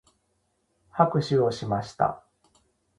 [0.89, 2.23] 拍手をしました。